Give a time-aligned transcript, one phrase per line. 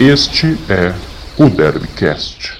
[0.00, 0.94] Este é
[1.42, 2.56] o Derbycast.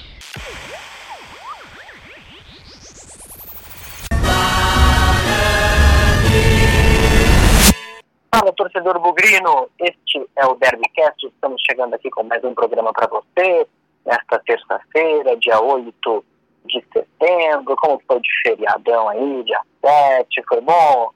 [8.35, 9.69] Fala, torcedor bugrino!
[9.79, 11.27] Este é o Derbycast.
[11.27, 13.65] Estamos chegando aqui com mais um programa para você
[14.05, 16.25] nesta terça-feira, dia 8
[16.65, 17.73] de setembro.
[17.77, 20.43] Como foi de feriadão aí, dia 7?
[20.45, 21.13] Foi bom?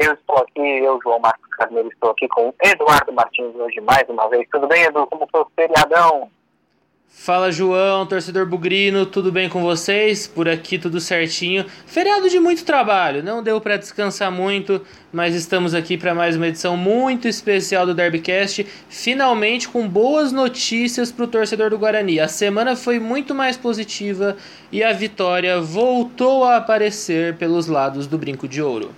[0.00, 4.30] Eu estou aqui, eu, João Marcos Carneiro, estou aqui com Eduardo Martins hoje mais uma
[4.30, 4.48] vez.
[4.50, 5.06] Tudo bem, Edu?
[5.06, 6.30] Como foi o feriadão?
[7.06, 10.26] Fala João, torcedor bugrino, tudo bem com vocês?
[10.26, 11.66] Por aqui tudo certinho.
[11.84, 14.80] Feriado de muito trabalho, não deu para descansar muito,
[15.12, 21.12] mas estamos aqui para mais uma edição muito especial do Derbycast, finalmente com boas notícias
[21.12, 22.20] para o torcedor do Guarani.
[22.20, 24.34] A semana foi muito mais positiva
[24.72, 28.94] e a vitória voltou a aparecer pelos lados do Brinco de Ouro.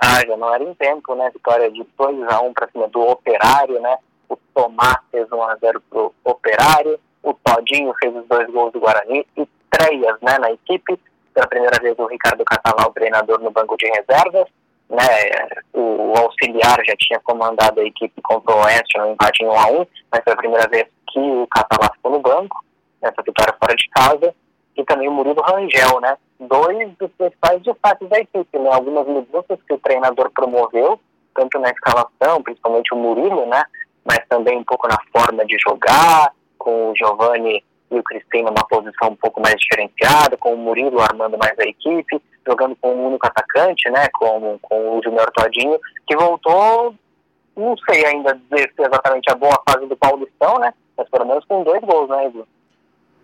[0.00, 1.30] Ah, já não era em tempo, né?
[1.30, 3.98] Vitória de 2x1 para cima do Operário, né?
[4.30, 10.16] O Tomás fez 1x0 pro Operário, o Todinho fez os dois gols do Guarani, estreias
[10.22, 10.98] né, na equipe.
[11.34, 14.48] Pela primeira vez o Ricardo Catalá, o treinador no banco de reservas.
[14.88, 15.04] Né,
[15.74, 20.24] o auxiliar já tinha comandado a equipe contra o Oeste no empate em 1x1, mas
[20.24, 22.64] foi a primeira vez que o Catalá ficou no banco,
[23.00, 24.34] nessa vitória fora de casa.
[24.76, 26.16] E também o Murilo Rangel, né?
[26.40, 28.70] Dois dos principais destaques da equipe, né?
[28.72, 31.00] Algumas mudanças que o treinador promoveu,
[31.34, 33.62] tanto na escalação, principalmente o Murilo, né?
[34.04, 38.66] Mas também um pouco na forma de jogar, com o Giovani e o Crispim numa
[38.68, 43.06] posição um pouco mais diferenciada, com o Murilo armando mais a equipe, jogando com um
[43.08, 44.08] único atacante, né?
[44.14, 46.94] Com, com o Junior Todinho, que voltou,
[47.56, 50.72] não sei ainda dizer se é exatamente a boa fase do Paulistão, né?
[50.96, 52.46] Mas pelo menos com dois gols, né, Edu?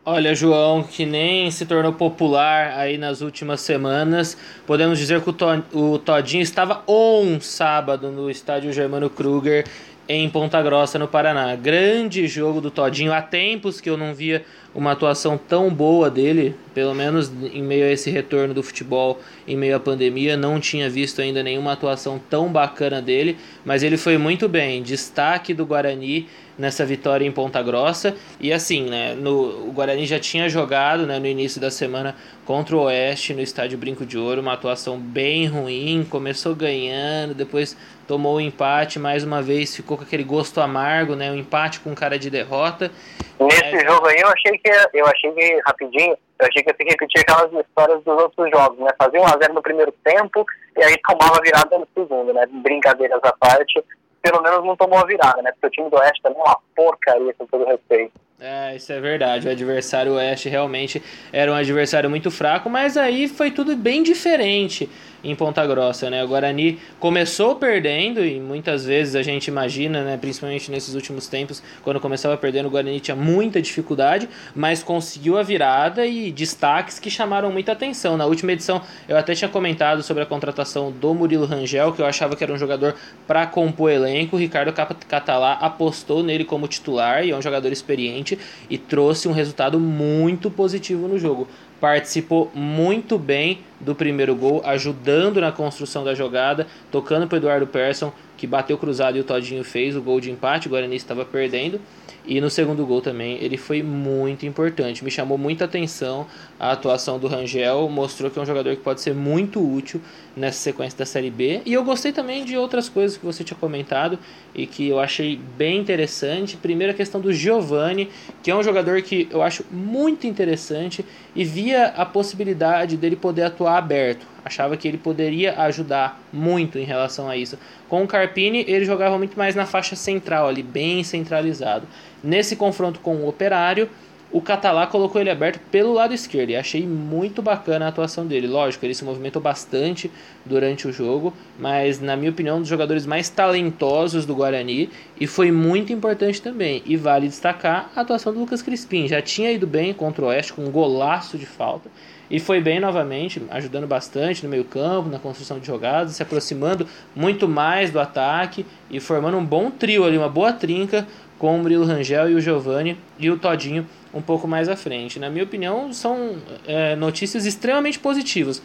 [0.09, 4.39] Olha, João, que nem se tornou popular aí nas últimas semanas.
[4.65, 9.67] Podemos dizer que o, Todinho estava on sábado no estádio Germano Kruger
[10.09, 11.57] em Ponta Grossa, no Paraná.
[11.57, 13.12] Grande jogo do Todinho.
[13.12, 14.44] Há tempos que eu não via
[14.76, 19.56] uma atuação tão boa dele, pelo menos em meio a esse retorno do futebol, em
[19.56, 24.19] meio à pandemia, não tinha visto ainda nenhuma atuação tão bacana dele, mas ele foi
[24.19, 24.82] muito bem.
[24.82, 26.28] Destaque do Guarani
[26.59, 28.16] nessa vitória em Ponta Grossa.
[28.41, 32.14] E assim, né, no, o Guarani já tinha jogado né, no início da semana
[32.44, 37.76] contra o Oeste no estádio Brinco de Ouro, uma atuação bem ruim, começou ganhando, depois
[38.06, 41.81] tomou o um empate, mais uma vez ficou com aquele gosto amargo, né, um empate
[41.81, 42.91] com cara de derrota.
[43.38, 43.84] Nesse é...
[43.84, 47.21] jogo aí eu achei que eu achei que rapidinho, eu achei que ia que repetir
[47.21, 48.91] aquelas histórias dos outros jogos, né?
[48.99, 50.44] Fazia 1 a 0 no primeiro tempo
[50.77, 52.47] e aí tomava virada no segundo, né?
[52.47, 53.82] Brincadeiras à parte
[54.26, 55.53] pelo menos não tomou a virada, né?
[55.53, 58.12] Porque o time do Oeste também é uma porcaria, com todo respeito.
[58.39, 59.49] É, isso é verdade.
[59.49, 61.03] O adversário Oeste realmente
[61.33, 64.91] era um adversário muito fraco, mas aí foi tudo bem diferente
[65.25, 66.23] em Ponta Grossa, né?
[66.23, 71.63] O Guarani começou perdendo e muitas vezes a gente imagina, né, principalmente nesses últimos tempos,
[71.83, 77.11] quando começava perdendo, o Guarani tinha muita dificuldade, mas conseguiu a virada e destaques que
[77.11, 78.17] chamaram muita atenção.
[78.17, 82.07] Na última edição eu até tinha comentado sobre a contratação do Murilo Rangel, que eu
[82.07, 82.95] achava que era um jogador
[83.27, 84.37] para compor elenco.
[84.37, 88.25] O Ricardo Catalá apostou nele como titular e é um jogador experiente
[88.69, 91.47] e trouxe um resultado muito positivo no jogo.
[91.81, 98.12] Participou muito bem do primeiro gol, ajudando na construção da jogada, tocando para Eduardo Persson,
[98.37, 101.81] que bateu cruzado e o Todinho fez o gol de empate, o Guarani estava perdendo.
[102.26, 105.04] E no segundo gol também ele foi muito importante.
[105.04, 106.26] Me chamou muita atenção
[106.59, 110.00] a atuação do Rangel, mostrou que é um jogador que pode ser muito útil
[110.37, 111.62] nessa sequência da Série B.
[111.64, 114.19] E eu gostei também de outras coisas que você tinha comentado
[114.53, 116.56] e que eu achei bem interessante.
[116.56, 118.10] Primeiro a questão do Giovani,
[118.43, 121.04] que é um jogador que eu acho muito interessante
[121.34, 124.27] e via a possibilidade dele poder atuar aberto.
[124.44, 127.59] Achava que ele poderia ajudar muito em relação a isso.
[127.88, 131.87] Com o Carpini, ele jogava muito mais na faixa central, ali, bem centralizado.
[132.22, 133.88] Nesse confronto com o Operário,
[134.32, 138.47] o Catalá colocou ele aberto pelo lado esquerdo e achei muito bacana a atuação dele.
[138.47, 140.10] Lógico, ele se movimentou bastante
[140.44, 145.26] durante o jogo, mas na minha opinião, um dos jogadores mais talentosos do Guarani e
[145.26, 146.82] foi muito importante também.
[146.85, 149.06] E vale destacar a atuação do Lucas Crispim.
[149.06, 151.88] Já tinha ido bem contra o Oeste com um golaço de falta
[152.31, 157.49] e foi bem novamente, ajudando bastante no meio-campo, na construção de jogadas, se aproximando muito
[157.49, 161.06] mais do ataque e formando um bom trio ali, uma boa trinca
[161.38, 165.19] com o Murilo Rangel e o Giovani e o Todinho um pouco mais à frente.
[165.19, 166.37] Na minha opinião, são
[166.67, 168.62] é, notícias extremamente positivas.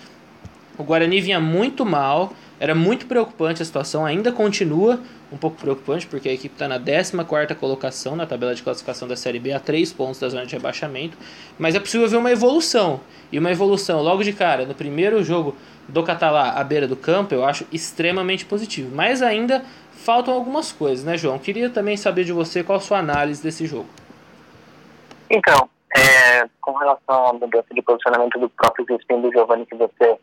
[0.82, 5.00] O Guarani vinha muito mal, Era muito preocupante a situação, ainda continua
[5.32, 9.16] um pouco preocupante, porque a equipe está na 14 colocação na tabela de classificação da
[9.16, 11.18] Série B, a 3 pontos da zona de rebaixamento.
[11.58, 13.00] Mas é possível ver uma evolução.
[13.32, 15.56] E uma evolução logo de cara, no primeiro jogo
[15.88, 18.96] do Catalá à beira do campo, eu acho extremamente positivo.
[18.96, 21.40] Mas ainda faltam algumas coisas, né, João?
[21.40, 23.90] Queria também saber de você qual a sua análise desse jogo.
[25.30, 30.18] Então, é, com relação à mudança de posicionamento do próprio Crispim do Giovanni que você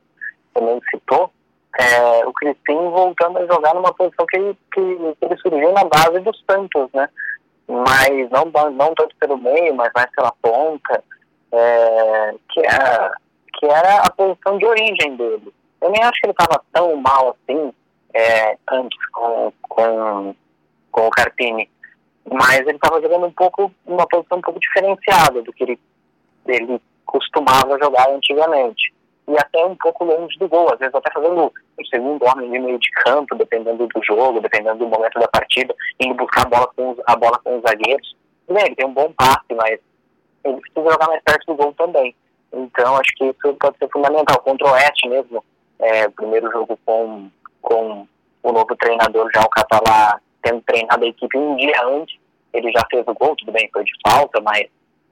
[0.55, 1.31] também citou,
[1.79, 4.39] é, o Crispim voltando a jogar numa posição que,
[4.73, 4.81] que,
[5.15, 7.09] que, ele surgiu na base dos Santos, né?
[7.69, 11.05] Mas não, não tanto pelo meio, mas mais pela ponta,
[11.53, 13.15] é, que, era,
[13.59, 15.53] que era a posição de origem dele.
[15.81, 17.73] Eu nem acho que ele estava tão mal assim
[18.15, 20.35] é, antes com, com,
[20.91, 21.71] com o Carpini
[22.33, 25.81] mas ele estava jogando um pouco, uma posição um pouco diferenciada do que ele,
[26.47, 28.93] ele costumava jogar antigamente.
[29.29, 32.59] E até um pouco longe do gol, às vezes até fazendo o segundo homem de
[32.59, 36.67] meio de campo, dependendo do jogo, dependendo do momento da partida, indo buscar a bola
[36.75, 38.17] com os, a bola com os zagueiros.
[38.49, 39.79] Bem, ele tem um bom passe, mas
[40.45, 42.15] ele precisa jogar mais perto do gol também.
[42.55, 44.41] Então, acho que isso pode ser fundamental.
[44.41, 45.45] Contra o Oeste mesmo,
[45.79, 47.31] é, primeiro jogo com,
[47.61, 48.09] com
[48.43, 52.17] o novo treinador já, o Catalá, tendo treinado a equipe um dia antes,
[52.55, 54.65] ele já fez o gol, tudo bem, foi de falta, mas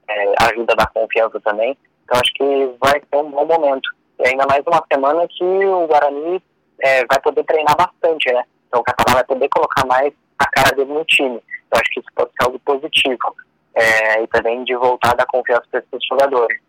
[0.09, 1.77] é, ajuda da confiança também.
[2.03, 3.89] Então acho que vai ser um bom momento.
[4.25, 6.41] Ainda mais uma semana que o Guarani
[6.81, 8.43] é, vai poder treinar bastante, né?
[8.67, 11.41] Então o Catalá vai poder colocar mais a cara dele no time.
[11.67, 13.35] Então acho que isso pode ser algo positivo.
[13.75, 16.59] É, e também de voltar da confiança para esses jogadores.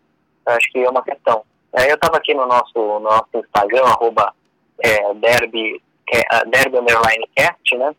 [0.41, 1.43] Então acho que é uma questão.
[1.73, 4.33] É, eu estava aqui no nosso, no nosso Instagram, arroba
[4.79, 5.81] é, derby,
[6.11, 7.29] é, derby underline
[7.77, 7.95] né?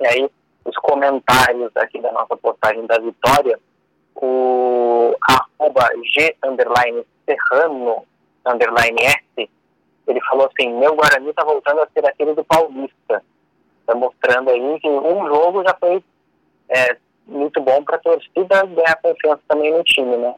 [0.00, 0.30] E aí,
[0.64, 3.58] os comentários aqui da nossa postagem da vitória,
[4.16, 8.04] o arroba G underline Serrano
[8.46, 9.50] underline S,
[10.06, 13.22] ele falou assim, meu Guarani tá voltando a ser aquele do Paulista.
[13.86, 16.02] Tá mostrando aí que um jogo já foi
[16.68, 16.96] é,
[17.26, 20.34] muito bom para a torcida ganhar confiança também no time, né?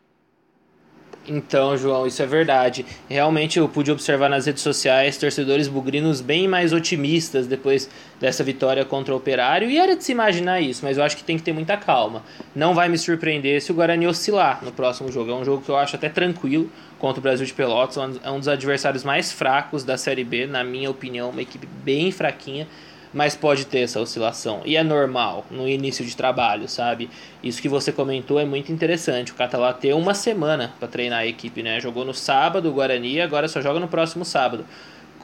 [1.27, 2.85] Então, João, isso é verdade.
[3.09, 7.89] Realmente eu pude observar nas redes sociais torcedores bugrinos bem mais otimistas depois
[8.21, 9.71] dessa vitória contra o Operário.
[9.71, 12.23] E era de se imaginar isso, mas eu acho que tem que ter muita calma.
[12.55, 15.31] Não vai me surpreender se o Guarani oscilar no próximo jogo.
[15.31, 16.71] É um jogo que eu acho até tranquilo
[17.05, 17.99] contra o Brasil de Pelotas.
[18.25, 21.29] É um dos adversários mais fracos da Série B, na minha opinião.
[21.29, 22.67] Uma equipe bem fraquinha
[23.13, 24.63] mas pode ter essa oscilação.
[24.65, 27.09] E é normal no início de trabalho, sabe?
[27.41, 29.31] Isso que você comentou é muito interessante.
[29.31, 31.79] O Catalá ter uma semana para treinar a equipe, né?
[31.79, 34.67] Jogou no sábado o Guarani, agora só joga no próximo sábado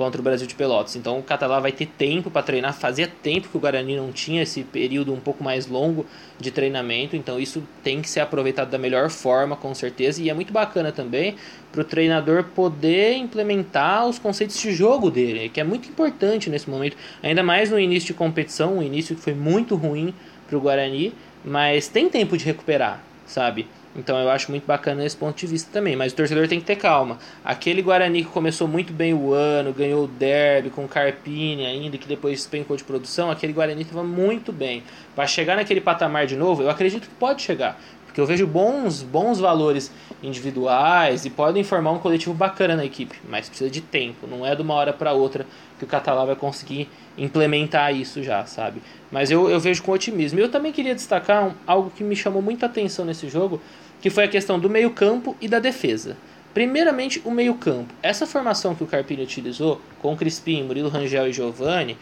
[0.00, 0.96] contra o Brasil de Pelotas.
[0.96, 2.72] Então o Catalá vai ter tempo para treinar.
[2.72, 6.06] Fazia tempo que o Guarani não tinha esse período um pouco mais longo
[6.38, 10.22] de treinamento, então isso tem que ser aproveitado da melhor forma, com certeza.
[10.22, 11.36] E é muito bacana também
[11.70, 16.70] para o treinador poder implementar os conceitos de jogo dele, que é muito importante nesse
[16.70, 20.14] momento, ainda mais no início de competição, um início que foi muito ruim
[20.48, 21.12] para o Guarani,
[21.44, 23.66] mas tem tempo de recuperar, sabe?
[23.94, 25.96] Então eu acho muito bacana esse ponto de vista também.
[25.96, 27.18] Mas o torcedor tem que ter calma.
[27.44, 31.98] Aquele Guarani que começou muito bem o ano, ganhou o derby com o Carpini ainda,
[31.98, 34.82] que depois despencou de produção, aquele Guarani estava muito bem.
[35.14, 37.80] Para chegar naquele patamar de novo, eu acredito que pode chegar.
[38.10, 39.88] Porque eu vejo bons, bons valores
[40.20, 44.56] individuais e podem formar um coletivo bacana na equipe, mas precisa de tempo, não é
[44.56, 45.46] de uma hora para outra
[45.78, 48.82] que o Catalá vai conseguir implementar isso já, sabe?
[49.12, 50.40] Mas eu, eu vejo com otimismo.
[50.40, 53.62] E eu também queria destacar um, algo que me chamou muita atenção nesse jogo,
[54.00, 56.16] que foi a questão do meio-campo e da defesa.
[56.52, 57.94] Primeiramente, o meio-campo.
[58.02, 61.96] Essa formação que o Carpini utilizou, com Crispim, Murilo Rangel e Giovani,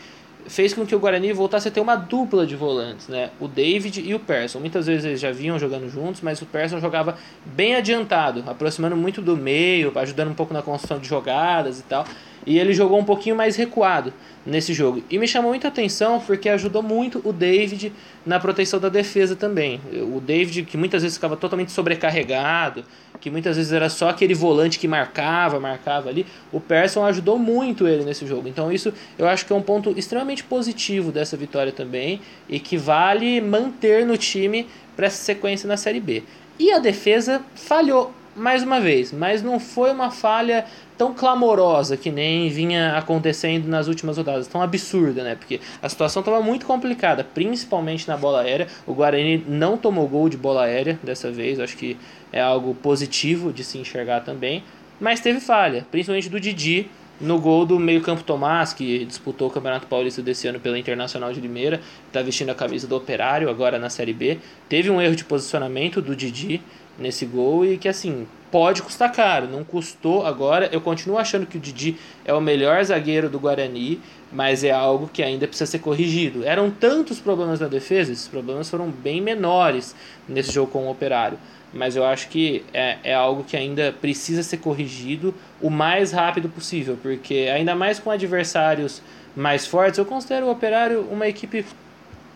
[0.48, 3.30] fez com que o Guarani voltasse a ter uma dupla de volantes, né?
[3.38, 4.58] O David e o Persson.
[4.58, 9.20] Muitas vezes eles já vinham jogando juntos, mas o Persson jogava bem adiantado, aproximando muito
[9.20, 12.04] do meio, ajudando um pouco na construção de jogadas e tal.
[12.48, 14.10] E ele jogou um pouquinho mais recuado
[14.46, 15.04] nesse jogo.
[15.10, 17.92] E me chamou muita atenção porque ajudou muito o David
[18.24, 19.78] na proteção da defesa também.
[20.14, 22.86] O David, que muitas vezes ficava totalmente sobrecarregado,
[23.20, 27.86] que muitas vezes era só aquele volante que marcava, marcava ali, o Persson ajudou muito
[27.86, 28.48] ele nesse jogo.
[28.48, 32.78] Então isso eu acho que é um ponto extremamente positivo dessa vitória também e que
[32.78, 36.22] vale manter no time para essa sequência na Série B.
[36.58, 40.64] E a defesa falhou mais uma vez, mas não foi uma falha
[40.96, 45.34] tão clamorosa que nem vinha acontecendo nas últimas rodadas, tão absurda, né?
[45.34, 48.66] Porque a situação estava muito complicada, principalmente na bola aérea.
[48.86, 51.96] O Guarani não tomou gol de bola aérea dessa vez, acho que
[52.32, 54.62] é algo positivo de se enxergar também,
[55.00, 56.88] mas teve falha, principalmente do Didi
[57.20, 61.40] no gol do meio-campo Tomás, que disputou o Campeonato Paulista desse ano pela Internacional de
[61.40, 64.38] Limeira, está vestindo a camisa do Operário agora na Série B.
[64.68, 66.62] Teve um erro de posicionamento do Didi
[66.98, 69.46] nesse gol e que assim pode custar caro.
[69.46, 70.68] Não custou agora.
[70.72, 74.00] Eu continuo achando que o Didi é o melhor zagueiro do Guarani,
[74.32, 76.44] mas é algo que ainda precisa ser corrigido.
[76.44, 79.94] Eram tantos problemas na defesa, esses problemas foram bem menores
[80.28, 81.38] nesse jogo com o Operário.
[81.72, 86.48] Mas eu acho que é, é algo que ainda precisa ser corrigido o mais rápido
[86.48, 89.02] possível, porque ainda mais com adversários
[89.36, 91.64] mais fortes, eu considero o Operário uma equipe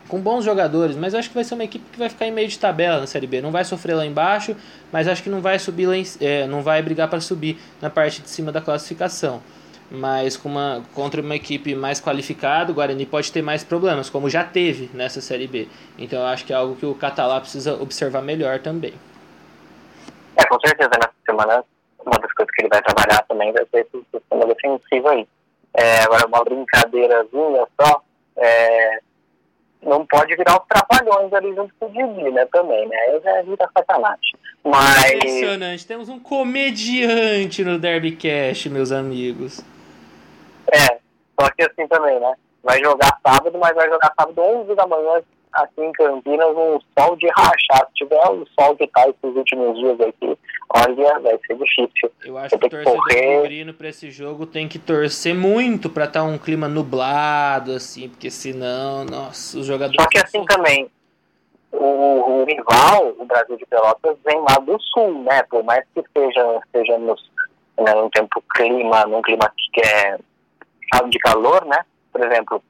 [0.09, 2.49] com bons jogadores, mas acho que vai ser uma equipe que vai ficar em meio
[2.49, 3.41] de tabela na Série B.
[3.41, 4.57] Não vai sofrer lá embaixo,
[4.93, 7.89] mas acho que não vai subir lá em, é, não vai brigar para subir na
[7.89, 9.43] parte de cima da classificação.
[9.91, 14.29] Mas com uma, contra uma equipe mais qualificada, o Guarani pode ter mais problemas, como
[14.29, 15.69] já teve nessa Série B.
[15.99, 18.95] Então eu acho que é algo que o Catalá precisa observar melhor também.
[20.37, 21.65] É, com certeza, nessa semana,
[22.05, 25.29] uma das coisas que ele vai trabalhar também vai ser esse sistema defensivo aí.
[25.75, 28.03] É, agora, uma brincadeirazinha só,
[28.37, 29.01] é,
[29.83, 32.97] não pode virar os trapalhões ali junto com o Didi, né, também, né?
[32.97, 34.37] Aí já vira sacanagem.
[34.65, 35.13] Mas...
[35.13, 39.61] Impressionante, temos um comediante no Derbycast, meus amigos.
[40.73, 40.99] É,
[41.39, 42.33] só que assim também, né?
[42.63, 45.21] Vai jogar sábado, mas vai jogar sábado 11 da manhã
[45.53, 47.87] aqui em Campinas um sol de rachar.
[47.89, 50.39] Se tiver o sol que tá esses últimos dias aqui,
[50.75, 52.11] olha, vai ser difícil.
[52.25, 53.73] Eu acho que o torcedor correr...
[53.75, 58.31] para esse jogo tem que torcer muito para estar tá um clima nublado, assim, porque
[58.31, 60.01] senão, nossa, os jogadores.
[60.01, 60.91] Só que assim também,
[61.71, 65.43] o, o, rival, o Brasil de Pelotas, vem lá do sul, né?
[65.45, 67.31] Por mais que seja, estejamos
[67.79, 70.17] né, num tempo clima, num clima que é
[71.09, 71.85] de calor, né?
[72.13, 72.63] Por exemplo,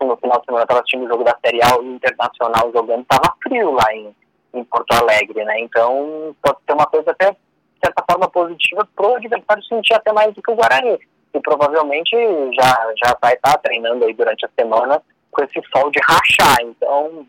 [0.00, 3.36] no final de semana eu estava assistindo o jogo da Série A Internacional jogando, estava
[3.42, 4.14] frio lá em,
[4.52, 5.60] em Porto Alegre, né?
[5.60, 7.38] Então pode ser uma coisa até, de
[7.84, 10.98] certa forma, positiva para o adversário sentir até mais do que o Guarani.
[11.32, 12.16] E provavelmente
[12.54, 16.56] já, já vai estar tá treinando aí durante a semana com esse sol de rachar.
[16.62, 17.26] Então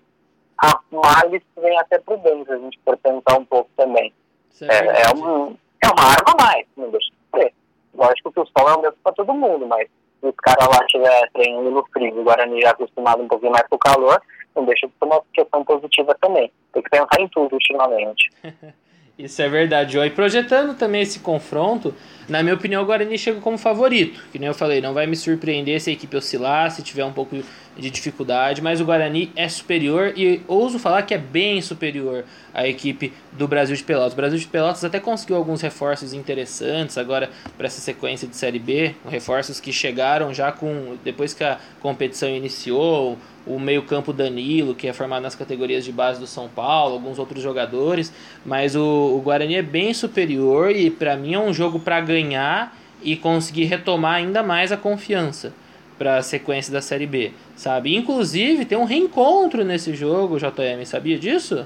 [0.58, 4.14] a males vem até para o bem, se a gente for pensar um pouco também.
[4.62, 7.54] É, é, um, é uma arma a mais, não deixa de ser.
[7.96, 9.88] Lógico que o sol é o mesmo para todo mundo, mas
[10.20, 13.68] se os caras lá estiver treinando no frio, o Guarani já acostumado um pouquinho mais
[13.68, 14.22] com o calor,
[14.56, 16.52] não deixa de ser uma questão positiva também.
[16.74, 18.30] Tem que pensar em tudo ultimamente.
[19.18, 20.06] Isso é verdade, João.
[20.06, 21.94] E projetando também esse confronto,
[22.32, 24.20] na minha opinião, o Guarani chega como favorito.
[24.32, 27.12] Que nem eu falei, não vai me surpreender se a equipe oscilar, se tiver um
[27.12, 27.36] pouco
[27.78, 32.68] de dificuldade, mas o Guarani é superior e ouso falar que é bem superior à
[32.68, 34.14] equipe do Brasil de Pelotas.
[34.14, 38.60] O Brasil de Pelotas até conseguiu alguns reforços interessantes agora para essa sequência de Série
[38.60, 44.88] B, reforços que chegaram já com depois que a competição iniciou, o meio-campo Danilo, que
[44.88, 48.14] é formado nas categorias de base do São Paulo, alguns outros jogadores,
[48.46, 52.21] mas o, o Guarani é bem superior e para mim é um jogo para ganhar
[53.02, 55.54] e conseguir retomar ainda mais a confiança
[55.98, 57.96] para a sequência da Série B, sabe?
[57.96, 61.66] Inclusive, tem um reencontro nesse jogo, JM, sabia disso?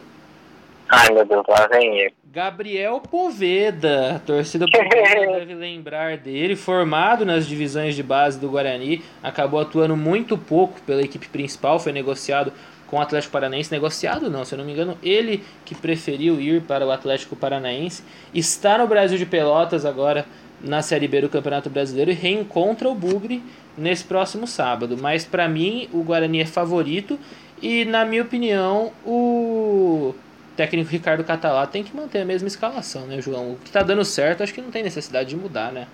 [0.90, 2.14] Ai, meu Deus, lá vem ele.
[2.26, 9.02] Gabriel Poveda, a torcida Poveda deve lembrar dele, formado nas divisões de base do Guarani,
[9.24, 12.52] acabou atuando muito pouco pela equipe principal, foi negociado
[12.88, 16.62] com o Atlético Paranaense, negociado não, se eu não me engano, ele que preferiu ir
[16.62, 20.26] para o Atlético Paranaense, está no Brasil de Pelotas agora
[20.62, 23.42] na Série B do Campeonato Brasileiro e reencontra o Bugre
[23.78, 24.98] nesse próximo sábado.
[24.98, 27.20] Mas para mim o Guarani é favorito
[27.62, 30.14] e na minha opinião o
[30.56, 33.54] técnico Ricardo Catalá tem que manter a mesma escalação, né, João?
[33.54, 35.88] O que tá dando certo, acho que não tem necessidade de mudar, né?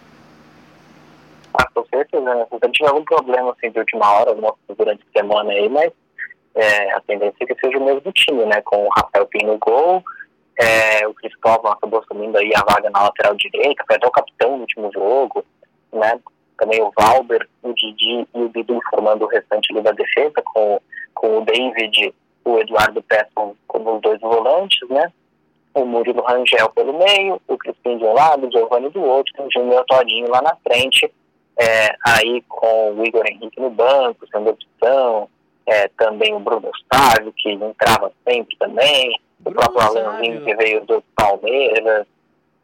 [1.54, 2.46] Ah, com certeza, né?
[2.50, 4.34] Se tiver algum problema assim de última hora,
[4.78, 5.92] durante a semana aí, mas
[6.56, 8.62] é, a tendência é que seja o mesmo time, né?
[8.64, 10.04] Com o Rafael Pinho no gol,
[10.62, 14.52] é, o Cristóvão acabou assumindo aí a vaga na lateral direita, foi até o capitão
[14.52, 15.44] no último jogo,
[15.92, 16.20] né?
[16.62, 20.80] também o Valber, o Didi e o Bidu formando o restante da defesa, com,
[21.16, 22.14] com o David
[22.46, 25.12] o Eduardo Pesson como os dois volantes, né?
[25.74, 29.52] O Murilo Rangel pelo meio, o Crispim de um lado, o Giovanni do outro, o
[29.52, 31.12] Júnior Todinho lá na frente,
[31.58, 35.30] é, aí com o Igor Henrique no banco, sendo opção,
[35.66, 39.14] é, também o Bruno Otávio, que entrava sempre também,
[39.46, 42.06] o próprio Alanzinho que veio do Palmeiras,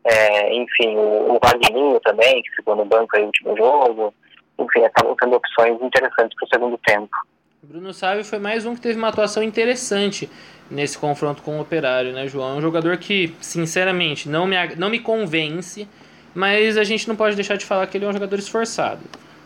[0.03, 4.13] é, enfim, o, o Wagninho também, que ficou no banco aí no último jogo.
[4.59, 7.15] Enfim, acabam sendo opções interessantes para o segundo tempo.
[7.61, 10.29] Bruno Sávio foi mais um que teve uma atuação interessante
[10.69, 12.55] nesse confronto com o Operário, né, João?
[12.55, 15.87] É um jogador que, sinceramente, não me, não me convence,
[16.33, 19.01] mas a gente não pode deixar de falar que ele é um jogador esforçado,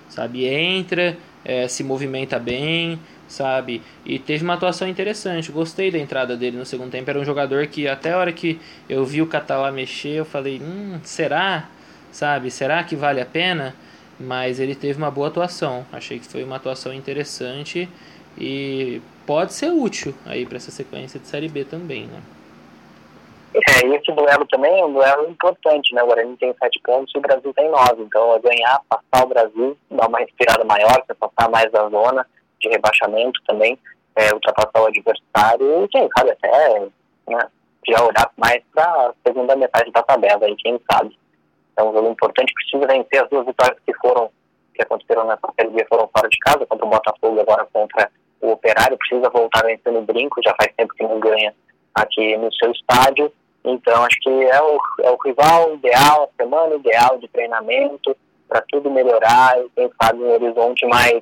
[0.09, 0.45] sabe?
[0.45, 2.99] Entra, é, se movimenta bem,
[3.31, 3.81] sabe?
[4.05, 5.51] E teve uma atuação interessante.
[5.51, 7.09] Gostei da entrada dele no segundo tempo.
[7.09, 8.59] Era um jogador que até a hora que
[8.89, 11.69] eu vi o Catalá mexer, eu falei, hum, será?
[12.11, 12.51] Sabe?
[12.51, 13.73] Será que vale a pena?
[14.19, 15.85] Mas ele teve uma boa atuação.
[15.91, 17.89] Achei que foi uma atuação interessante
[18.37, 22.21] e pode ser útil aí para essa sequência de série B também, né?
[23.53, 26.03] É, esse duelo também é um duelo importante, né?
[26.03, 28.03] O Guarani tem sete pontos e o Brasil tem nove.
[28.03, 32.25] Então, é ganhar, passar o Brasil, dar uma respirada maior, se passar mais da zona
[32.61, 33.77] de rebaixamento também,
[34.15, 36.79] é, ultrapassar o adversário e, quem sabe, até
[37.27, 37.47] né,
[37.87, 41.17] já olhar mais para a segunda metade da tabela, aí, quem sabe.
[41.77, 44.29] É um jogo importante, precisa vencer as duas vitórias que foram,
[44.75, 48.97] que aconteceram nessa série foram fora de casa, contra o Botafogo agora contra o Operário,
[48.97, 51.53] precisa voltar vencendo o brinco, já faz tempo que não ganha
[51.95, 53.31] aqui no seu estádio.
[53.63, 58.15] Então, acho que é o, é o rival ideal, a semana ideal de treinamento,
[58.47, 61.21] para tudo melhorar e, quem sabe, um horizonte mais.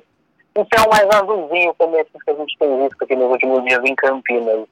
[0.54, 3.94] Céu mais azulzinho, como esse que a gente tem visto aqui nos últimos dias em
[3.94, 4.66] Campinas.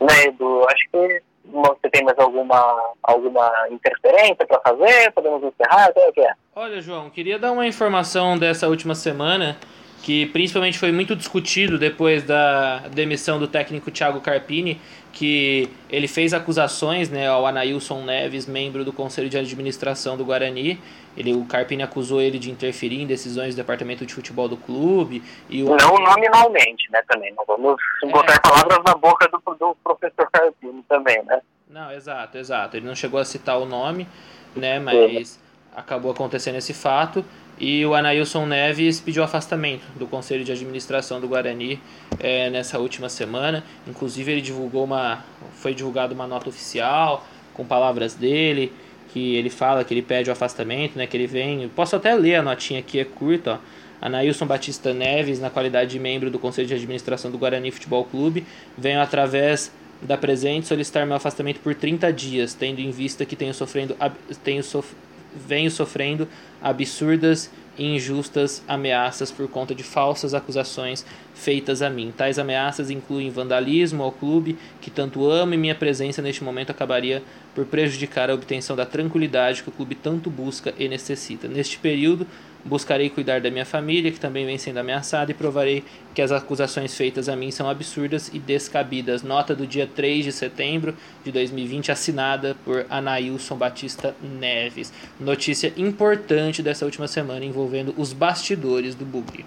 [0.00, 0.64] Né, Edu?
[0.68, 5.12] Acho que você tem mais alguma, alguma interferência para fazer?
[5.12, 5.90] Podemos encerrar?
[5.90, 6.32] O que é?
[6.56, 9.56] Olha, João, queria dar uma informação dessa última semana
[10.04, 14.78] que principalmente foi muito discutido depois da demissão do técnico Thiago Carpini,
[15.10, 20.78] que ele fez acusações né, ao Anailson Neves, membro do Conselho de Administração do Guarani.
[21.16, 25.22] Ele, o Carpini acusou ele de interferir em decisões do departamento de futebol do clube.
[25.48, 25.74] E o...
[25.74, 27.32] Não nominalmente, né, também.
[27.32, 28.06] Não vamos é...
[28.08, 31.40] botar palavras na boca do, do professor Carpini também, né?
[31.70, 32.76] Não, exato, exato.
[32.76, 34.06] Ele não chegou a citar o nome,
[34.54, 35.40] né, mas Sim.
[35.74, 37.24] acabou acontecendo esse fato.
[37.58, 41.80] E o Anailson Neves pediu afastamento do Conselho de Administração do Guarani
[42.18, 43.62] é, nessa última semana.
[43.86, 45.24] Inclusive ele divulgou uma.
[45.54, 48.72] Foi divulgada uma nota oficial com palavras dele,
[49.12, 51.06] que ele fala que ele pede o afastamento, né?
[51.06, 51.68] Que ele vem.
[51.68, 53.58] Posso até ler a notinha aqui, é curta, ó.
[54.04, 58.44] Anailson Batista Neves, na qualidade de membro do Conselho de Administração do Guarani Futebol Clube,
[58.76, 63.54] venho através da presente solicitar meu afastamento por 30 dias, tendo em vista que tenho
[63.54, 63.96] sofrendo,
[64.42, 64.94] tenho sof
[65.34, 66.28] venho sofrendo
[66.62, 72.12] absurdas e injustas ameaças por conta de falsas acusações feitas a mim.
[72.16, 77.22] Tais ameaças incluem vandalismo ao clube, que tanto amo e minha presença neste momento acabaria
[77.54, 81.48] por prejudicar a obtenção da tranquilidade que o clube tanto busca e necessita.
[81.48, 82.26] Neste período,
[82.64, 86.96] Buscarei cuidar da minha família, que também vem sendo ameaçada, e provarei que as acusações
[86.96, 89.22] feitas a mim são absurdas e descabidas.
[89.22, 94.90] Nota do dia 3 de setembro de 2020, assinada por Anailson Batista Neves.
[95.20, 99.44] Notícia importante dessa última semana envolvendo os bastidores do Bugre.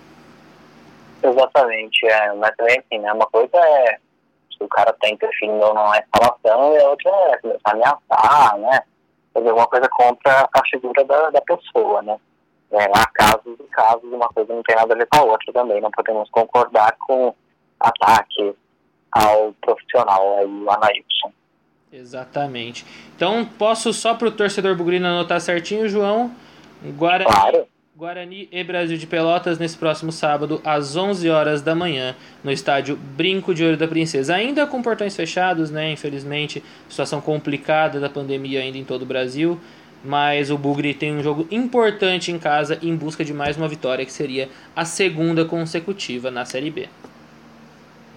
[1.30, 4.00] Exatamente, é, mas também assim, né, uma coisa é
[4.58, 7.72] se o cara está interferindo ou não na instalação, e a outra é começar a
[7.72, 8.82] ameaçar, né?
[9.34, 12.18] Fazer alguma coisa contra a figura da, da pessoa, né?
[12.72, 15.54] É, há casos e casos, uma coisa não tem nada a ver com a outra
[15.54, 15.80] também.
[15.80, 17.34] Não podemos concordar com
[17.80, 18.56] ataque
[19.12, 21.32] ao profissional, aí, o Anailson.
[21.94, 22.86] Exatamente.
[23.16, 26.32] Então, posso só para o torcedor bugrino anotar certinho, João?
[26.84, 27.68] Guarani, claro.
[27.98, 32.96] Guarani e Brasil de Pelotas nesse próximo sábado, às 11 horas da manhã, no estádio
[32.96, 34.36] Brinco de Ouro da Princesa.
[34.36, 35.94] Ainda com portões fechados, né?
[35.94, 39.60] Infelizmente, situação complicada da pandemia ainda em todo o Brasil
[40.04, 44.06] mas o Bugre tem um jogo importante em casa em busca de mais uma vitória,
[44.06, 46.88] que seria a segunda consecutiva na Série B.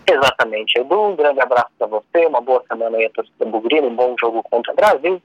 [0.07, 1.01] Exatamente, Edu.
[1.01, 4.43] Um grande abraço para você, uma boa semana aí a torcida Bugrino, um bom jogo
[4.43, 5.23] contra o Brasil.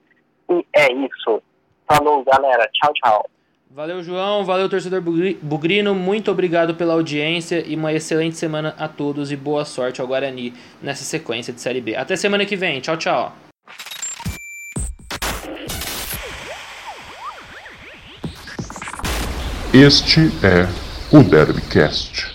[0.50, 1.44] E é isso.
[1.86, 2.68] Falou, galera.
[2.74, 3.30] Tchau, tchau.
[3.70, 4.46] Valeu, João.
[4.46, 5.94] Valeu, torcedor Bugrino.
[5.94, 10.54] Muito obrigado pela audiência e uma excelente semana a todos e boa sorte ao Guarani
[10.82, 11.96] nessa sequência de Série B.
[11.96, 12.80] Até semana que vem.
[12.80, 13.36] Tchau, tchau.
[19.74, 20.66] Este é
[21.12, 22.35] o Derbycast.